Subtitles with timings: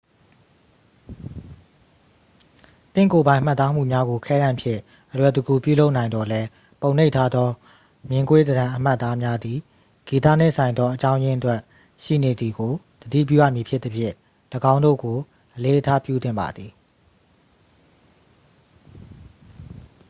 [2.93, 4.79] သင့်ကိုယ်ပိုင်မှတ်သားမှုများကို ခဲတံဖြင့်
[5.11, 6.49] အလွယ်တကူပြုလုပ်နိုင်သော်လည်း
[6.81, 7.49] ပုံနှိပ်ထားသော
[8.09, 9.57] မျဉ်းကွေးသဏ္ဍန်အမှတ်အသားများသည်
[10.07, 11.59] ဂီတနှင့်ဆိုင်သော အကြောင်းရင်းအတွက်
[12.03, 14.13] ရှိနေသည်ကို သတိပြုရမည်ဖြစ်သဖြင့်
[14.73, 15.17] ၎င်းတို့ကို
[15.55, 16.71] အလေးအထားပြုသင့်ပါသည်